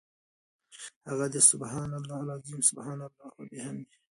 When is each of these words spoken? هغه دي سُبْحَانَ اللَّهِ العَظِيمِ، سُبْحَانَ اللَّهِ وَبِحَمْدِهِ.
هغه 1.09 1.25
دي 1.33 1.41
سُبْحَانَ 1.51 1.91
اللَّهِ 1.99 2.19
العَظِيمِ، 2.25 2.59
سُبْحَانَ 2.69 2.99
اللَّهِ 3.09 3.27
وَبِحَمْدِهِ. 3.39 3.97